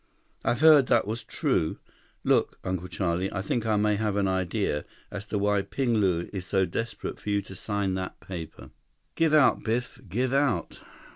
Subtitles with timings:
[0.43, 5.27] "I've heard that was true—Look, Uncle Charlie, I think I may have an idea as
[5.27, 8.71] to why Ping Lu is so desperate for you to sign that paper."
[9.13, 10.01] "Give out, Biff.
[10.09, 10.79] Give out."